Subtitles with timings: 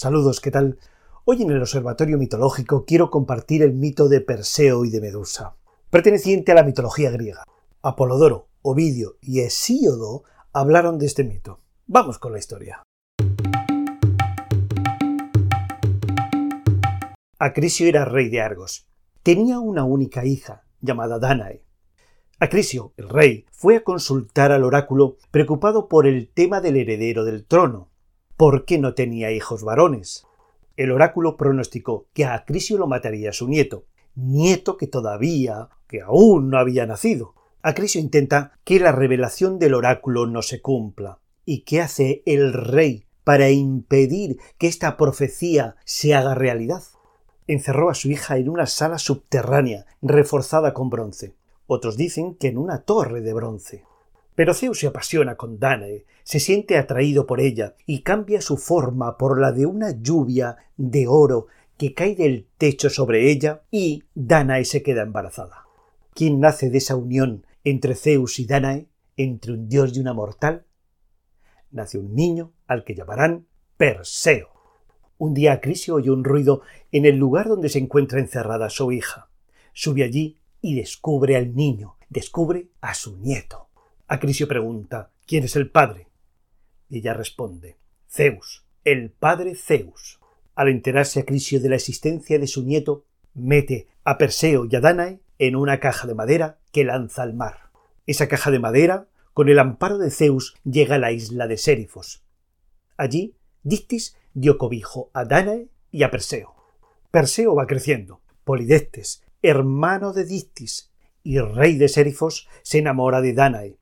[0.00, 0.78] Saludos, ¿qué tal?
[1.24, 5.56] Hoy en el Observatorio Mitológico quiero compartir el mito de Perseo y de Medusa,
[5.90, 7.42] perteneciente a la mitología griega.
[7.82, 10.22] Apolodoro, Ovidio y Hesíodo
[10.52, 11.58] hablaron de este mito.
[11.88, 12.80] Vamos con la historia.
[17.40, 18.86] Acrisio era rey de Argos.
[19.24, 21.64] Tenía una única hija, llamada Danae.
[22.38, 27.44] Acrisio, el rey, fue a consultar al oráculo preocupado por el tema del heredero del
[27.44, 27.90] trono,
[28.38, 30.24] porque no tenía hijos varones.
[30.76, 36.48] El oráculo pronosticó que a Acrisio lo mataría su nieto, nieto que todavía, que aún
[36.48, 37.34] no había nacido.
[37.62, 41.18] Acrisio intenta que la revelación del oráculo no se cumpla.
[41.44, 46.84] ¿Y qué hace el rey para impedir que esta profecía se haga realidad?
[47.48, 51.34] Encerró a su hija en una sala subterránea, reforzada con bronce.
[51.66, 53.87] Otros dicen que en una torre de bronce.
[54.38, 59.18] Pero Zeus se apasiona con Danae, se siente atraído por ella y cambia su forma
[59.18, 64.64] por la de una lluvia de oro que cae del techo sobre ella y Danae
[64.64, 65.64] se queda embarazada.
[66.14, 70.66] ¿Quién nace de esa unión entre Zeus y Danae, entre un dios y una mortal?
[71.72, 74.50] Nace un niño al que llamarán Perseo.
[75.18, 79.30] Un día Acrisio oye un ruido en el lugar donde se encuentra encerrada su hija.
[79.72, 83.67] Sube allí y descubre al niño, descubre a su nieto.
[84.10, 86.08] Acrisio pregunta ¿Quién es el padre?
[86.88, 87.76] Y ella responde
[88.08, 90.18] Zeus, el padre Zeus.
[90.54, 95.20] Al enterarse Acrisio de la existencia de su nieto, mete a Perseo y a Danae
[95.38, 97.70] en una caja de madera que lanza al mar.
[98.06, 102.24] Esa caja de madera, con el amparo de Zeus, llega a la isla de Sérifos.
[102.96, 106.54] Allí, Dictis dio cobijo a Danae y a Perseo.
[107.10, 108.22] Perseo va creciendo.
[108.44, 110.90] Polidectes, hermano de Dictis
[111.22, 113.76] y rey de Sérifos, se enamora de Danae,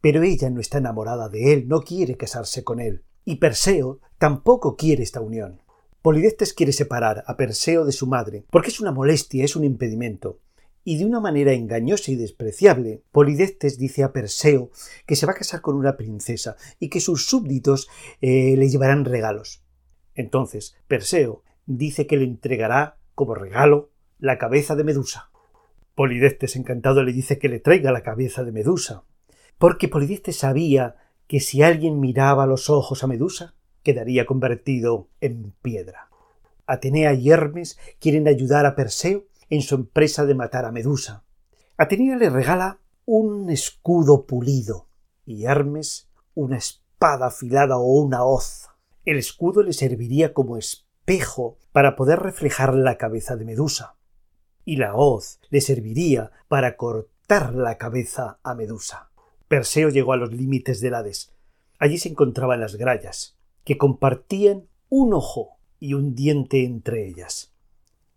[0.00, 3.02] pero ella no está enamorada de él, no quiere casarse con él.
[3.24, 5.60] Y Perseo tampoco quiere esta unión.
[6.02, 10.40] Polidectes quiere separar a Perseo de su madre, porque es una molestia, es un impedimento.
[10.82, 14.70] Y de una manera engañosa y despreciable, Polidectes dice a Perseo
[15.04, 17.88] que se va a casar con una princesa y que sus súbditos
[18.22, 19.62] eh, le llevarán regalos.
[20.14, 25.30] Entonces, Perseo dice que le entregará como regalo la cabeza de Medusa.
[25.94, 29.04] Polidectes encantado le dice que le traiga la cabeza de Medusa
[29.60, 36.08] porque Polidectes sabía que si alguien miraba los ojos a Medusa, quedaría convertido en piedra.
[36.66, 41.24] Atenea y Hermes quieren ayudar a Perseo en su empresa de matar a Medusa.
[41.76, 44.88] Atenea le regala un escudo pulido
[45.26, 48.70] y Hermes una espada afilada o una hoz.
[49.04, 53.96] El escudo le serviría como espejo para poder reflejar la cabeza de Medusa
[54.64, 59.09] y la hoz le serviría para cortar la cabeza a Medusa.
[59.50, 61.34] Perseo llegó a los límites del Hades.
[61.80, 67.52] Allí se encontraban las grallas, que compartían un ojo y un diente entre ellas.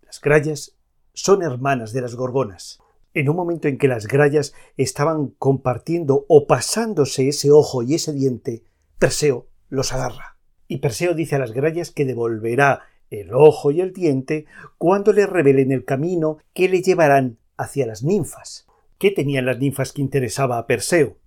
[0.03, 0.77] Las grallas
[1.15, 2.83] son hermanas de las gorgonas.
[3.15, 8.13] En un momento en que las grallas estaban compartiendo o pasándose ese ojo y ese
[8.13, 8.63] diente,
[8.99, 10.37] Perseo los agarra.
[10.67, 14.45] Y Perseo dice a las grallas que devolverá el ojo y el diente
[14.77, 18.67] cuando le revelen el camino que le llevarán hacia las ninfas.
[18.99, 21.17] ¿Qué tenían las ninfas que interesaba a Perseo?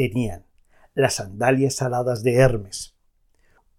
[0.00, 0.46] Tenían
[0.94, 2.94] las sandalias aladas de Hermes,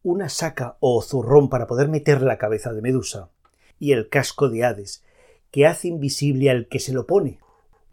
[0.04, 3.32] una saca o zurrón para poder meter la cabeza de Medusa,
[3.80, 5.04] y el casco de Hades,
[5.50, 7.40] que hace invisible al que se lo pone.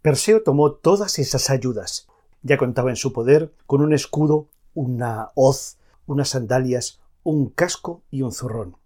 [0.03, 2.07] Perseo tomó todas esas ayudas.
[2.43, 8.21] Ya contaba en su poder con un escudo, una hoz, unas sandalias, un casco y
[8.21, 8.77] un zurrón.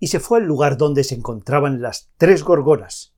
[0.00, 3.14] Y se fue al lugar donde se encontraban las tres gorgonas.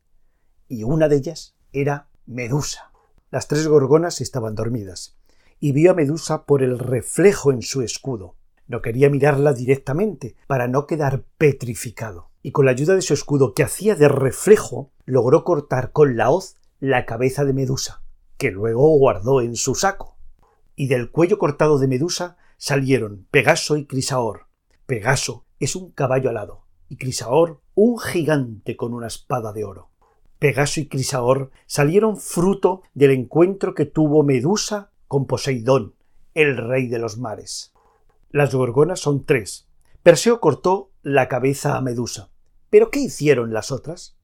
[0.68, 2.92] Y una de ellas era Medusa.
[3.32, 5.16] Las tres gorgonas estaban dormidas
[5.60, 8.36] y vio a Medusa por el reflejo en su escudo.
[8.66, 13.52] No quería mirarla directamente para no quedar petrificado, y con la ayuda de su escudo
[13.52, 18.02] que hacía de reflejo, logró cortar con la hoz la cabeza de Medusa,
[18.36, 20.16] que luego guardó en su saco.
[20.76, 24.46] Y del cuello cortado de Medusa salieron Pegaso y Crisaor.
[24.86, 29.90] Pegaso es un caballo alado, y Crisaor un gigante con una espada de oro.
[30.38, 35.94] Pegaso y Crisaor salieron fruto del encuentro que tuvo Medusa con Poseidón,
[36.34, 37.72] el rey de los mares.
[38.30, 39.68] Las gorgonas son tres.
[40.02, 42.30] Perseo cortó la cabeza a Medusa.
[42.70, 44.16] ¿Pero qué hicieron las otras?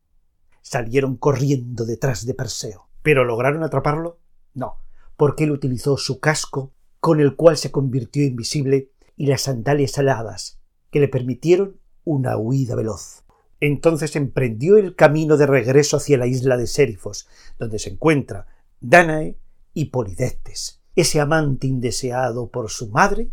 [0.62, 2.88] Salieron corriendo detrás de Perseo.
[3.02, 4.18] ¿Pero lograron atraparlo?
[4.52, 4.78] No,
[5.16, 10.60] porque él utilizó su casco, con el cual se convirtió invisible, y las sandalias aladas,
[10.90, 13.24] que le permitieron una huida veloz.
[13.60, 17.28] Entonces emprendió el camino de regreso hacia la isla de Sérifos,
[17.58, 18.46] donde se encuentra
[18.80, 19.36] Danae
[19.74, 23.30] y Polidectes ese amante indeseado por su madre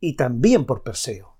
[0.00, 1.36] y también por Perseo.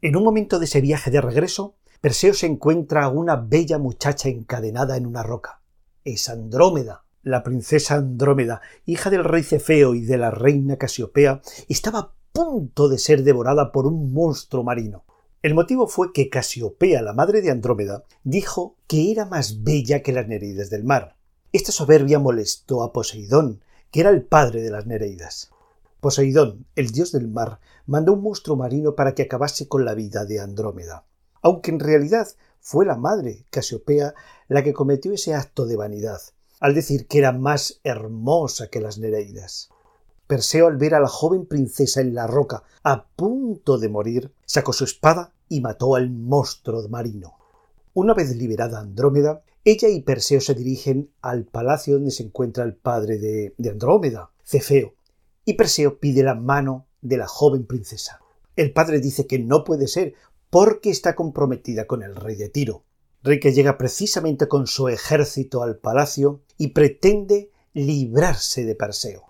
[0.00, 4.28] En un momento de ese viaje de regreso, Perseo se encuentra a una bella muchacha
[4.28, 5.62] encadenada en una roca.
[6.04, 7.04] Es Andrómeda.
[7.22, 12.88] La princesa Andrómeda, hija del rey Cefeo y de la reina Casiopea, estaba a punto
[12.88, 15.04] de ser devorada por un monstruo marino.
[15.42, 20.12] El motivo fue que Casiopea, la madre de Andrómeda, dijo que era más bella que
[20.12, 21.16] las Nereidas del mar.
[21.52, 23.60] Esta soberbia molestó a Poseidón,
[23.90, 25.50] que era el padre de las Nereidas.
[26.00, 30.24] Poseidón, el dios del mar, mandó un monstruo marino para que acabase con la vida
[30.24, 31.04] de Andrómeda,
[31.42, 32.28] aunque en realidad
[32.60, 34.14] fue la madre, Casiopea,
[34.48, 36.20] la que cometió ese acto de vanidad,
[36.60, 39.70] al decir que era más hermosa que las Nereidas.
[40.26, 44.72] Perseo, al ver a la joven princesa en la roca, a punto de morir, sacó
[44.72, 47.38] su espada y mató al monstruo marino.
[47.94, 52.74] Una vez liberada Andrómeda, ella y Perseo se dirigen al palacio donde se encuentra el
[52.74, 54.94] padre de, de Andrómeda, Cefeo,
[55.44, 58.20] y Perseo pide la mano de la joven princesa.
[58.56, 60.14] El padre dice que no puede ser
[60.50, 62.84] porque está comprometida con el rey de Tiro,
[63.22, 69.24] rey que llega precisamente con su ejército al palacio y pretende librarse de Perseo.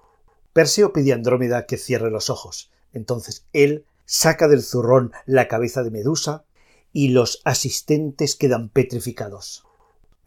[0.53, 2.71] Perseo pide a Andrómeda que cierre los ojos.
[2.93, 6.45] Entonces él saca del zurrón la cabeza de Medusa
[6.93, 9.68] y los asistentes quedan petrificados.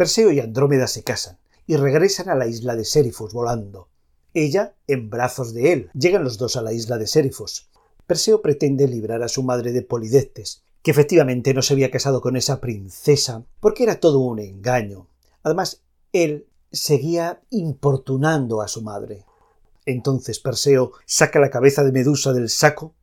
[0.01, 1.37] Perseo y Andrómeda se casan
[1.67, 3.87] y regresan a la isla de Sérifos volando
[4.33, 5.91] ella en brazos de él.
[5.93, 7.69] Llegan los dos a la isla de Sérifos.
[8.07, 12.35] Perseo pretende librar a su madre de Polidectes, que efectivamente no se había casado con
[12.35, 15.07] esa princesa, porque era todo un engaño.
[15.43, 15.83] Además,
[16.13, 19.27] él seguía importunando a su madre.
[19.85, 22.95] Entonces Perseo saca la cabeza de Medusa del saco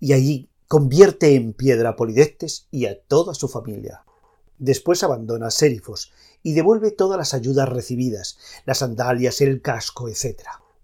[0.00, 4.04] y allí convierte en piedra a Polidectes y a toda su familia.
[4.58, 6.12] Después abandona Sérifos
[6.42, 10.42] y devuelve todas las ayudas recibidas, las sandalias, el casco, etc.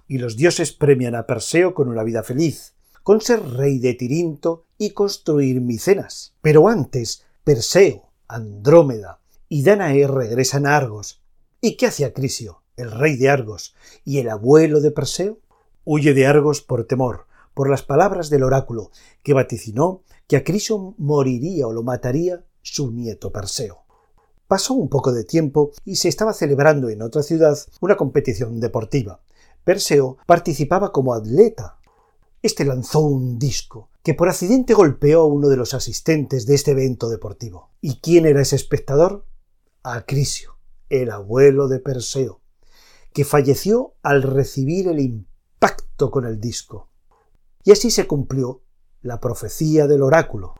[0.08, 4.64] Y los dioses premian a Perseo con una vida feliz, con ser rey de Tirinto
[4.78, 6.34] y construir Micenas.
[6.42, 11.22] Pero antes, Perseo, Andrómeda y Danae regresan a Argos.
[11.60, 13.74] ¿Y qué hace Acrisio, el rey de Argos
[14.04, 15.38] y el abuelo de Perseo?
[15.84, 18.90] Huye de Argos por temor, por las palabras del oráculo,
[19.22, 23.84] que vaticinó que Acrisio moriría o lo mataría su nieto Perseo.
[24.46, 29.20] Pasó un poco de tiempo y se estaba celebrando en otra ciudad una competición deportiva.
[29.64, 31.78] Perseo participaba como atleta.
[32.42, 36.70] Este lanzó un disco que por accidente golpeó a uno de los asistentes de este
[36.72, 37.70] evento deportivo.
[37.80, 39.24] ¿Y quién era ese espectador?
[39.82, 40.56] Acrisio,
[40.88, 42.40] el abuelo de Perseo,
[43.12, 46.88] que falleció al recibir el impacto con el disco.
[47.62, 48.62] Y así se cumplió
[49.02, 50.54] la profecía del oráculo.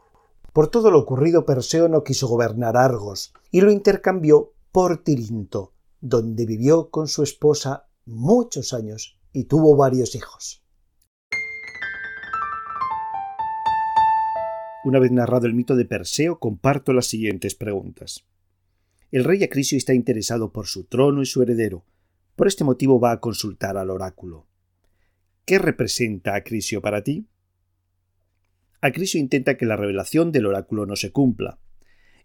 [0.52, 6.44] Por todo lo ocurrido, Perseo no quiso gobernar Argos y lo intercambió por Tirinto, donde
[6.44, 10.64] vivió con su esposa muchos años y tuvo varios hijos.
[14.82, 18.26] Una vez narrado el mito de Perseo, comparto las siguientes preguntas.
[19.12, 21.84] El rey Acrisio está interesado por su trono y su heredero.
[22.34, 24.46] Por este motivo va a consultar al oráculo.
[25.44, 27.28] ¿Qué representa Acrisio para ti?
[28.80, 31.58] Acrisio intenta que la revelación del oráculo no se cumpla,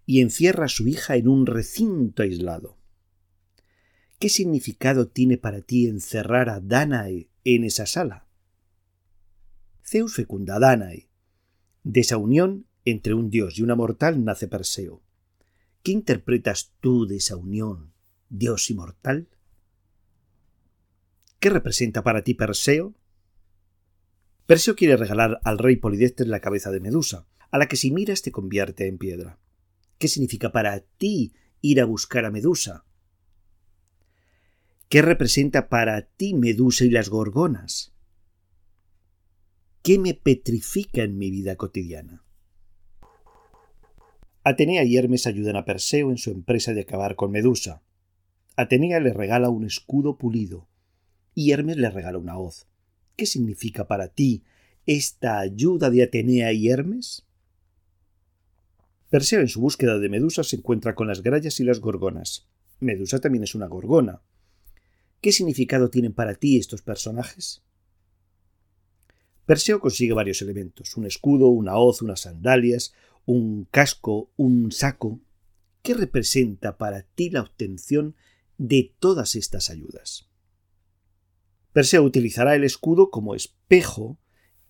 [0.05, 2.77] y encierra a su hija en un recinto aislado.
[4.19, 8.27] ¿Qué significado tiene para ti encerrar a Danae en esa sala?
[9.83, 11.09] Zeus fecunda a Danae.
[11.83, 15.03] De esa unión entre un dios y una mortal nace Perseo.
[15.83, 17.93] ¿Qué interpretas tú de esa unión,
[18.29, 19.27] dios y mortal?
[21.39, 22.95] ¿Qué representa para ti Perseo?
[24.45, 28.21] Perseo quiere regalar al rey Polidectes la cabeza de Medusa, a la que si miras
[28.21, 29.39] te convierte en piedra.
[29.97, 32.85] ¿Qué significa para ti ir a buscar a Medusa?
[34.87, 37.95] ¿Qué representa para ti Medusa y las gorgonas?
[39.81, 42.23] ¿Qué me petrifica en mi vida cotidiana?
[44.43, 47.81] Atenea y Hermes ayudan a Perseo en su empresa de acabar con Medusa.
[48.55, 50.69] Atenea le regala un escudo pulido
[51.33, 52.67] y Hermes le regala una hoz.
[53.15, 54.43] ¿Qué significa para ti
[54.85, 57.25] esta ayuda de Atenea y Hermes?
[59.09, 62.47] Perseo en su búsqueda de Medusa se encuentra con las grallas y las gorgonas.
[62.79, 64.21] Medusa también es una gorgona.
[65.21, 67.63] ¿Qué significado tienen para ti estos personajes?
[69.45, 72.93] Perseo consigue varios elementos, un escudo, una hoz, unas sandalias,
[73.25, 75.21] un casco, un saco.
[75.81, 78.15] ¿Qué representa para ti la obtención
[78.57, 80.27] de todas estas ayudas?
[81.75, 84.17] Perseo utilizará el escudo como espejo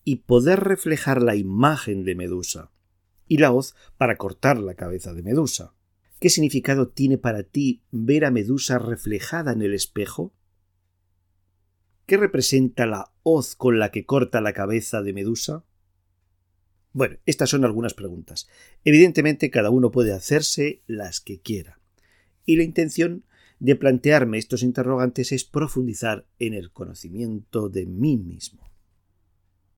[0.04, 2.72] y poder reflejar la imagen de Medusa,
[3.28, 5.76] y la hoz para cortar la cabeza de Medusa.
[6.20, 10.34] ¿Qué significado tiene para ti ver a Medusa reflejada en el espejo?
[12.08, 15.64] ¿Qué representa la hoz con la que corta la cabeza de Medusa?
[16.92, 18.50] Bueno, estas son algunas preguntas.
[18.84, 21.80] Evidentemente cada uno puede hacerse las que quiera.
[22.46, 23.26] Y la intención
[23.60, 28.62] de plantearme estos interrogantes es profundizar en el conocimiento de mí mismo.